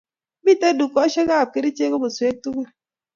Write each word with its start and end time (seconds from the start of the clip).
Mitei 0.43 0.75
dukeshek 0.79 1.29
ab 1.37 1.49
kerichek 1.53 1.91
komaswek 1.91 2.35
tukul 2.43 2.67